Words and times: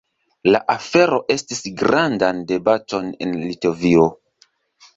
La 0.53 0.61
afero 0.75 1.19
estigis 1.35 1.75
grandan 1.83 2.41
debaton 2.53 3.13
en 3.27 3.39
Litovio. 3.45 4.11